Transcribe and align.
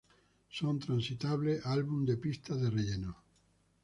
Son 0.49 0.79
transitables 0.79 1.63
álbum 1.63 2.05
de 2.05 2.17
pistas 2.17 2.59
de 2.59 2.71
relleno". 2.71 3.17